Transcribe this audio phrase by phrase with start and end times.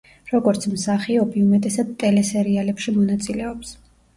[0.29, 3.79] როგორც მსახიობი უმეტესად ტელესერიალებში მონაწილეობს.